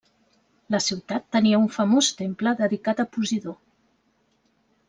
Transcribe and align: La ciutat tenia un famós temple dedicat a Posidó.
La 0.75 0.79
ciutat 0.85 1.27
tenia 1.35 1.59
un 1.65 1.69
famós 1.75 2.09
temple 2.23 2.57
dedicat 2.63 3.05
a 3.05 3.09
Posidó. 3.19 3.55